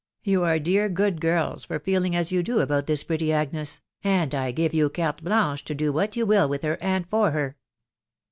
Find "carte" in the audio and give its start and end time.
4.89-5.23